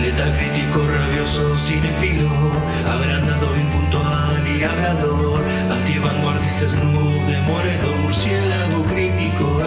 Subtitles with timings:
[0.00, 1.54] Letal crítico, rabioso,
[2.86, 3.64] agrandado, y
[8.02, 9.60] murciélago crítico,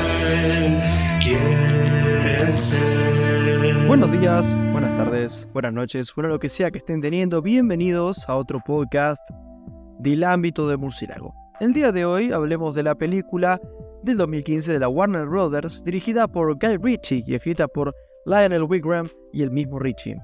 [0.45, 0.79] él
[1.21, 3.87] quiere ser.
[3.87, 8.35] Buenos días, buenas tardes, buenas noches, bueno lo que sea que estén teniendo, bienvenidos a
[8.35, 9.21] otro podcast
[9.99, 11.33] del ámbito de murciélago.
[11.59, 13.59] El día de hoy hablemos de la película
[14.03, 17.93] del 2015 de la Warner Brothers, dirigida por Guy Ritchie y escrita por
[18.27, 20.21] Lionel Wigram y el mismo Ritchie.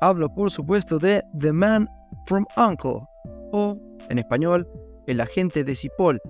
[0.00, 1.88] Hablo por supuesto de The Man
[2.26, 3.06] from Uncle,
[3.52, 4.68] o en español,
[5.06, 6.20] El agente de Cipoll,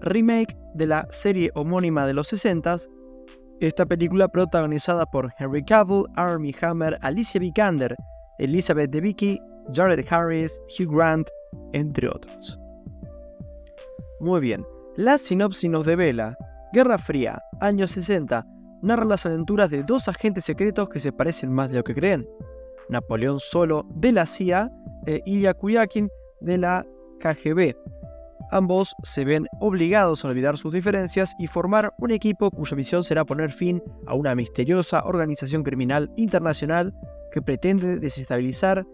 [0.00, 2.76] remake de la serie homónima de los 60
[3.60, 7.94] esta película protagonizada por Henry Cavill, Armie Hammer, Alicia Vikander,
[8.38, 9.38] Elizabeth Debicki,
[9.72, 11.28] Jared Harris, Hugh Grant,
[11.74, 12.58] entre otros.
[14.18, 16.36] Muy bien, la sinopsis nos devela
[16.72, 18.46] Guerra Fría, años 60,
[18.82, 22.28] narra las aventuras de dos agentes secretos que se parecen más de lo que creen.
[22.88, 24.70] Napoleón Solo de la CIA
[25.06, 26.08] e Ilya Kuryakin
[26.40, 26.86] de la
[27.20, 27.76] KGB.
[28.52, 33.24] Ambos se ven obligados a olvidar sus diferencias y formar un equipo cuya misión será
[33.24, 36.92] poner fin a una misteriosa organización criminal internacional
[37.30, 38.84] que pretende desestabilizar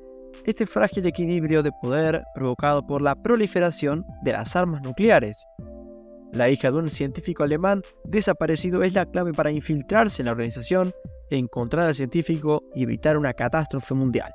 [0.44, 5.46] este frágil equilibrio de poder provocado por la proliferación de las armas nucleares.
[6.36, 10.92] La hija de un científico alemán desaparecido es la clave para infiltrarse en la organización,
[11.30, 14.34] encontrar al científico y evitar una catástrofe mundial.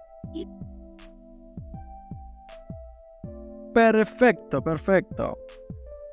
[3.72, 5.38] Perfecto, perfecto.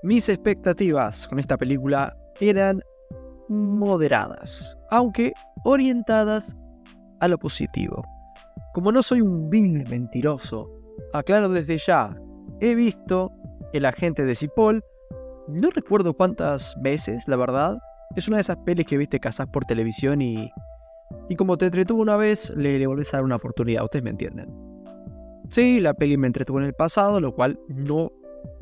[0.03, 2.83] Mis expectativas con esta película eran
[3.49, 5.33] moderadas, aunque
[5.65, 6.55] orientadas
[7.21, 8.05] a lo positivo.
[8.75, 10.71] Como no soy un vil mentiroso,
[11.15, 12.15] aclaro desde ya,
[12.61, 13.33] he visto
[13.73, 14.83] El agente de Cipoll,
[15.49, 17.79] no recuerdo cuántas veces, la verdad.
[18.17, 20.51] Es una de esas pelis que viste casas por televisión y,
[21.29, 24.55] y como te entretuvo una vez, le, le a dar una oportunidad, ustedes me entienden.
[25.51, 28.11] Sí, la peli me entretuvo en el pasado, lo cual no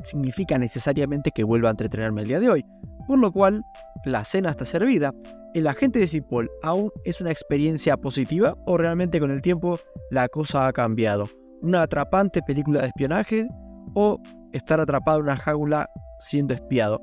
[0.03, 2.65] significa necesariamente que vuelva a entretenerme el día de hoy.
[3.07, 3.63] Por lo cual,
[4.05, 5.13] la cena está servida.
[5.53, 9.79] ¿El agente de Cipoll aún es una experiencia positiva o realmente con el tiempo
[10.11, 11.29] la cosa ha cambiado?
[11.61, 13.47] ¿Una atrapante película de espionaje
[13.95, 14.21] o
[14.53, 17.01] estar atrapado en una jaula siendo espiado?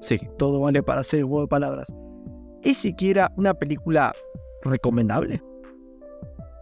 [0.00, 1.94] Sí, todo vale para hacer un juego de palabras.
[2.62, 4.12] ¿Es siquiera una película
[4.62, 5.42] recomendable?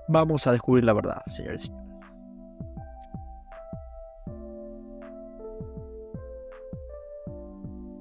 [0.08, 1.84] Vamos a descubrir la verdad, señores y señores.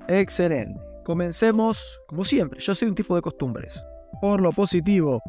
[0.07, 0.79] Excelente.
[1.06, 3.85] Comencemos, como siempre, yo soy un tipo de costumbres.
[4.22, 5.22] Por lo positivo,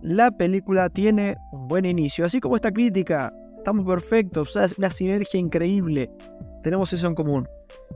[0.00, 3.32] la película tiene un buen inicio, así como esta crítica.
[3.62, 6.10] Estamos perfectos, es una sinergia increíble.
[6.64, 7.48] Tenemos eso en común.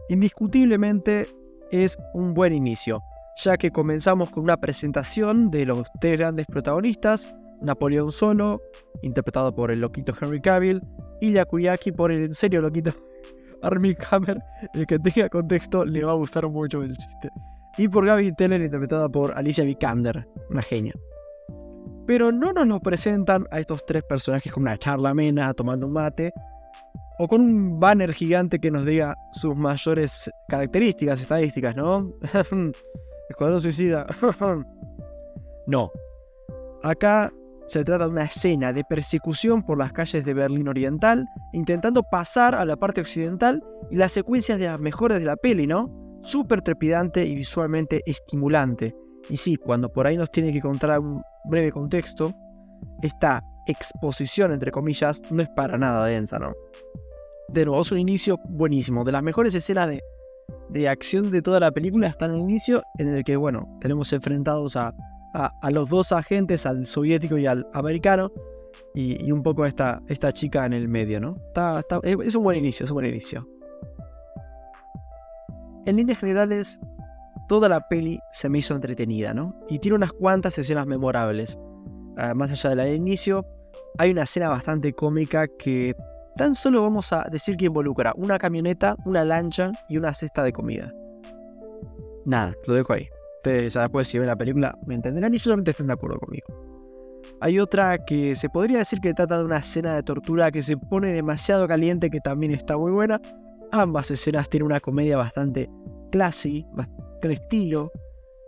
[0.09, 1.27] Indiscutiblemente
[1.73, 3.03] es un buen inicio,
[3.43, 8.63] ya que comenzamos con una presentación de los tres grandes protagonistas, Napoleón Solo,
[9.03, 10.81] interpretado por el loquito Henry Cavill,
[11.21, 12.93] y Yakuyaki por el en serio loquito
[13.63, 14.39] Armie Hammer,
[14.73, 17.29] el que tenga contexto le va a gustar mucho el chiste.
[17.77, 20.95] Y por Gaby Teller, interpretada por Alicia Vikander, una genia.
[22.07, 25.93] Pero no nos lo presentan a estos tres personajes con una charla amena, tomando un
[25.93, 26.33] mate,
[27.19, 32.13] o con un banner gigante que nos diga sus mayores características estadísticas, ¿no?
[33.31, 34.07] Escuadrón suicida.
[35.67, 35.91] no.
[36.83, 37.33] Acá
[37.67, 42.55] se trata de una escena de persecución por las calles de Berlín Oriental, intentando pasar
[42.55, 45.91] a la parte occidental y las secuencias de las mejores de la peli, ¿no?
[46.23, 48.95] Súper trepidante y visualmente estimulante.
[49.29, 52.35] Y sí, cuando por ahí nos tiene que contar un breve contexto,
[53.03, 56.55] esta exposición, entre comillas, no es para nada densa, ¿no?
[57.49, 60.03] De nuevo, es un inicio buenísimo, de las mejores escenas de,
[60.71, 64.13] de acción de toda la película está en el inicio, en el que, bueno, tenemos
[64.13, 64.95] enfrentados a
[65.37, 68.33] a, los dos agentes, al soviético y al americano,
[68.95, 71.37] y, un poco a esta, esta chica en el medio, ¿no?
[71.49, 73.47] Está, es un buen inicio, es un buen inicio.
[75.85, 76.81] En líneas generales,
[77.49, 79.59] toda la peli se me hizo entretenida, ¿no?
[79.69, 81.59] Y tiene unas cuantas escenas memorables.
[82.17, 83.47] Ah, más allá de la del inicio,
[83.99, 85.95] hay una escena bastante cómica que
[86.37, 90.53] tan solo vamos a decir que involucra una camioneta, una lancha y una cesta de
[90.53, 90.93] comida.
[92.25, 93.09] Nada, lo dejo ahí
[93.69, 96.47] ya después si ven la película me entenderán y solamente estén de acuerdo conmigo.
[97.41, 100.77] Hay otra que se podría decir que trata de una escena de tortura que se
[100.77, 103.21] pone demasiado caliente que también está muy buena.
[103.73, 105.69] Ambas escenas tienen una comedia bastante
[106.13, 106.65] classy,
[107.31, 107.91] estilo.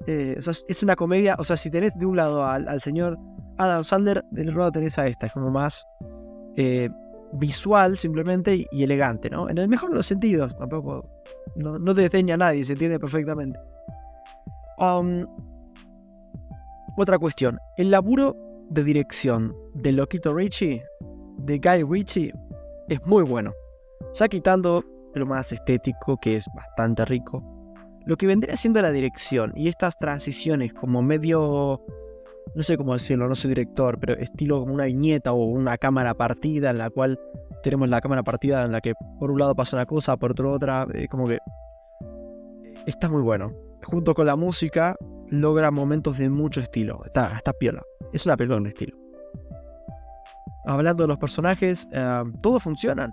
[0.06, 0.38] Eh,
[0.68, 3.18] es una comedia, o sea, si tenés de un lado al, señor
[3.58, 5.84] Adam Sandler, del otro lado tenés a esta, es como más
[6.56, 6.88] eh,
[7.32, 9.50] visual simplemente y, elegante, ¿no?
[9.50, 11.08] En el mejor de los sentidos, tampoco,
[11.56, 13.58] no, no te desdeña a nadie, se entiende perfectamente
[16.96, 17.58] otra cuestión.
[17.76, 18.36] El laburo
[18.70, 20.82] de dirección de Loquito Richie,
[21.38, 22.32] de Guy Ritchie,
[22.88, 23.52] es muy bueno.
[24.14, 24.84] Ya quitando
[25.14, 27.42] lo más estético, que es bastante rico,
[28.08, 31.84] lo que vendría siendo la dirección y estas transiciones como medio,
[32.54, 36.14] no sé cómo decirlo, no soy director, pero estilo como una viñeta o una cámara
[36.14, 37.20] partida en la cual
[37.62, 40.50] tenemos la cámara partida en la que por un lado pasa una cosa, por otro
[40.50, 41.36] otra, eh, como que
[42.86, 43.52] está muy bueno.
[43.82, 44.96] Junto con la música
[45.28, 47.82] logra momentos de mucho estilo, está, está piola,
[48.14, 48.96] es una película de estilo.
[50.64, 53.12] Hablando de los personajes, eh, todos funcionan.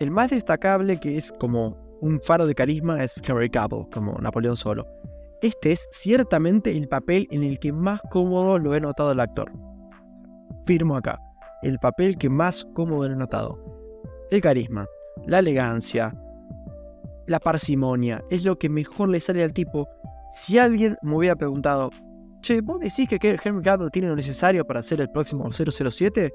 [0.00, 4.56] El más destacable, que es como un faro de carisma, es Henry Cavill, como Napoleón
[4.56, 4.86] Solo.
[5.42, 9.52] Este es ciertamente el papel en el que más cómodo lo he notado el actor.
[10.64, 11.20] Firmo acá,
[11.62, 13.58] el papel que más cómodo lo he notado.
[14.30, 14.86] El carisma,
[15.26, 16.14] la elegancia,
[17.26, 19.88] la parsimonia, es lo que mejor le sale al tipo.
[20.30, 21.90] Si alguien me hubiera preguntado,
[22.40, 26.32] che, ¿vos decís que Henry Cavill tiene lo necesario para ser el próximo 007?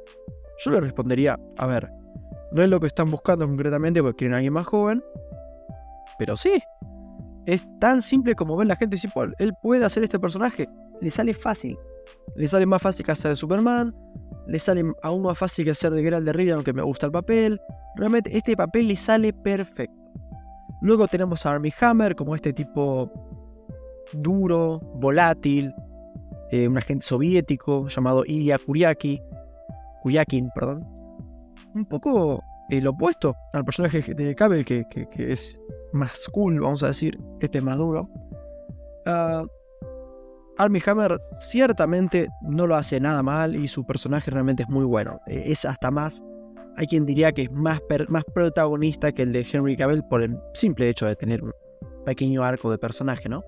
[0.63, 1.89] Yo le respondería, a ver,
[2.51, 5.03] no es lo que están buscando concretamente porque quieren a alguien más joven,
[6.19, 6.62] pero sí.
[7.48, 10.69] Es tan simple como ver la gente decir, él puede hacer este personaje.
[11.01, 11.80] Le sale fácil.
[12.36, 13.95] Le sale más fácil que hacer de Superman.
[14.45, 17.12] Le sale aún más fácil que hacer de Geralt de Rivia, aunque me gusta el
[17.12, 17.60] papel.
[17.95, 19.95] Realmente este papel le sale perfecto.
[20.81, 23.12] Luego tenemos a Armie Hammer como este tipo
[24.13, 25.74] duro, volátil,
[26.51, 29.21] eh, un agente soviético llamado Ilya Kuryaki,
[30.01, 30.88] Kuryakin, perdón,
[31.75, 34.86] un poco el opuesto al personaje de Cable, que,
[35.18, 35.60] es
[35.94, 38.09] más cool, vamos a decir, este maduro.
[39.06, 39.47] Uh,
[40.59, 45.19] Armie Hammer ciertamente no lo hace nada mal y su personaje realmente es muy bueno.
[45.27, 46.21] E, es hasta más,
[46.75, 50.38] hay quien diría que es más, más protagonista que el de Henry Cavill por el
[50.53, 51.53] simple hecho de tener un
[52.06, 53.42] pequeño arco de personaje, ¿no?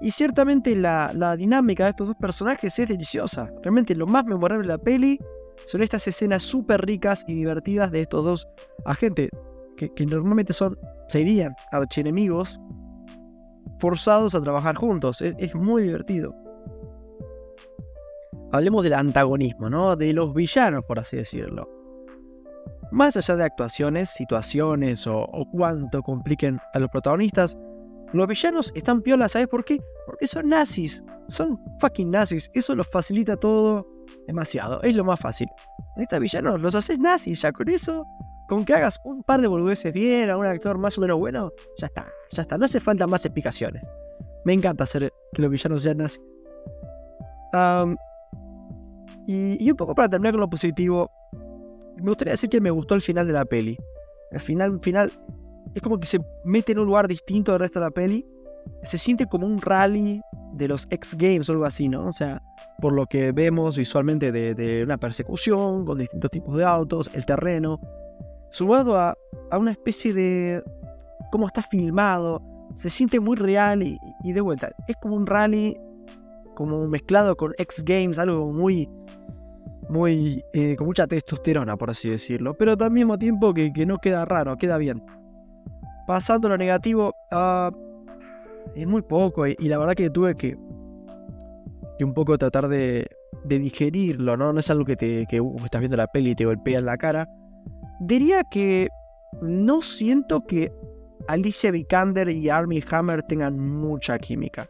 [0.00, 3.48] Y ciertamente la, la dinámica de estos dos personajes es deliciosa.
[3.62, 5.18] Realmente lo más memorable de la peli
[5.66, 8.48] son estas escenas súper ricas y divertidas de estos dos
[8.84, 9.30] agentes
[9.88, 10.78] que, normalmente son,
[11.08, 12.60] serían archienemigos
[13.78, 15.22] forzados a trabajar juntos.
[15.22, 16.34] Es, muy divertido.
[18.52, 19.96] Hablemos del antagonismo, ¿no?
[19.96, 21.68] De los villanos, por así decirlo.
[22.90, 27.56] Más allá de actuaciones, situaciones o, o cuánto compliquen a los protagonistas,
[28.12, 29.78] los villanos están piolas, ¿sabes por qué?
[30.04, 31.02] Porque son nazis.
[31.28, 32.50] Son fucking nazis.
[32.54, 33.86] Eso los facilita todo
[34.26, 34.82] demasiado.
[34.82, 35.46] Es lo más fácil.
[35.96, 38.04] Estos villanos los haces nazis, ya con eso.
[38.50, 41.52] Con que hagas un par de boludeces bien a un actor más o menos bueno,
[41.78, 42.58] ya está, ya está.
[42.58, 43.88] No hace falta más explicaciones.
[44.44, 46.20] Me encanta hacer que los villanos sean nazis.
[49.28, 51.12] y, un poco para terminar con lo positivo,
[51.98, 53.78] me gustaría decir que me gustó el final de la peli.
[54.32, 55.12] El final, final
[55.76, 58.26] es como que se mete en un lugar distinto del resto de la peli.
[58.82, 60.22] Se siente como un rally
[60.54, 62.04] de los X Games o algo así, ¿no?
[62.08, 62.42] O sea,
[62.80, 67.80] por lo que vemos visualmente de, una persecución con distintos tipos de autos, el terreno,
[68.50, 69.16] sumado a,
[69.58, 70.62] una especie de...
[71.30, 72.42] cómo está filmado,
[72.74, 73.98] se siente muy real y,
[74.32, 75.76] de vuelta, es como un rally,
[76.54, 78.88] como mezclado con X Games, algo muy...
[79.88, 83.98] Muy, eh, con mucha testosterona, por así decirlo, pero al mismo tiempo que, que no
[83.98, 85.02] queda raro, queda bien.
[86.06, 87.76] Pasando a lo negativo, uh,
[88.74, 90.56] es muy poco y, la verdad que tuve que,
[91.98, 93.08] que un poco tratar de,
[93.44, 94.52] digerirlo, ¿no?
[94.52, 96.86] No es algo que, te, que uh, estás viendo la peli y te golpea en
[96.86, 97.28] la cara.
[98.00, 98.88] Diría que
[99.42, 100.72] no siento que
[101.28, 104.68] Alicia Vikander y Armie Hammer tengan mucha química.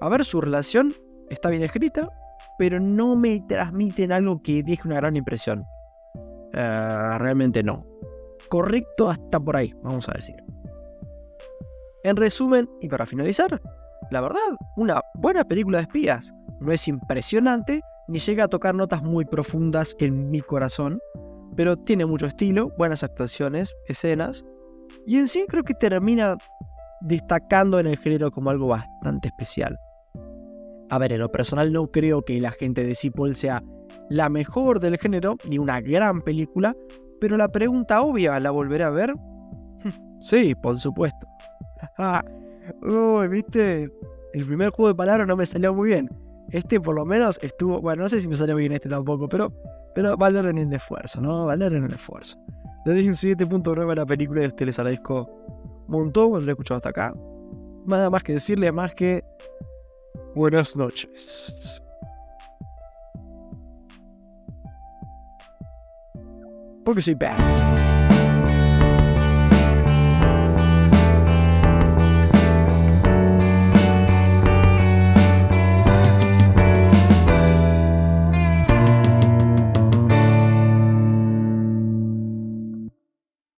[0.00, 0.92] A ver, su relación
[1.30, 2.08] está bien escrita,
[2.58, 5.64] pero no me transmiten algo que deje una gran impresión.
[6.52, 7.86] Eh, realmente no.
[8.50, 10.36] Correcto hasta por ahí, vamos a decir.
[12.04, 13.62] En resumen, y para finalizar,
[14.10, 14.40] la verdad,
[14.76, 16.34] una buena película de espías.
[16.60, 21.00] No es impresionante, ni llega a tocar notas muy profundas en mi corazón,
[21.56, 24.44] pero tiene mucho estilo, buenas actuaciones, escenas,
[25.06, 26.36] y en sí creo que termina
[27.00, 29.78] destacando en el género como algo bastante especial.
[30.90, 33.62] A ver, en lo personal no creo que la gente de Sequel sea
[34.10, 36.74] la mejor del género, ni una gran película,
[37.20, 39.14] pero la pregunta obvia, ¿la volveré a ver?
[40.20, 41.26] sí, por supuesto.
[42.82, 43.90] Uy, viste,
[44.34, 46.08] el primer juego de palabras no me salió muy bien.
[46.50, 49.52] Este por lo menos estuvo, bueno, no sé si me salió bien este tampoco, pero,
[49.94, 50.16] pero
[50.48, 51.46] en el esfuerzo, ¿no?
[51.52, 52.36] en el esfuerzo.
[52.84, 55.30] Le doy un 7.9 a la película y a usted les agradezco
[55.86, 57.14] un montón por he escuchado hasta acá.
[57.86, 59.24] Nada más que decirle, más que
[60.34, 61.80] buenas noches.
[66.84, 67.91] Porque soy bad.